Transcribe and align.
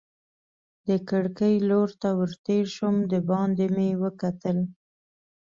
د 0.87 0.89
کړکۍ 1.09 1.55
لور 1.69 1.89
ته 2.01 2.09
ور 2.17 2.31
تېر 2.45 2.65
شوم، 2.75 2.95
دباندې 3.11 3.67
مې 3.75 3.89
وکتل. 4.03 4.57